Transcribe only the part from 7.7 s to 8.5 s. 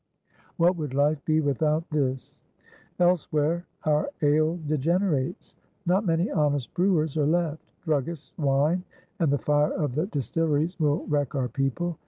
Druggist's